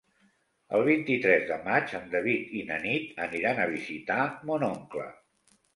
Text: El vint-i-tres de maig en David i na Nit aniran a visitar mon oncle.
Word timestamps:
El 0.77 0.85
vint-i-tres 0.87 1.45
de 1.51 1.59
maig 1.67 1.93
en 2.01 2.09
David 2.15 2.57
i 2.63 2.65
na 2.73 2.81
Nit 2.89 3.23
aniran 3.29 3.63
a 3.63 3.71
visitar 3.77 4.23
mon 4.51 4.69
oncle. 4.75 5.11